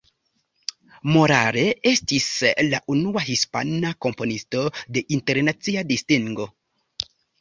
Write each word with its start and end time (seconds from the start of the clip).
Morales 1.15 1.83
estis 1.91 2.25
la 2.71 2.79
unua 2.95 3.25
hispana 3.27 3.91
komponisto 4.07 4.65
de 4.97 5.05
internacia 5.19 5.85
distingo. 5.93 6.49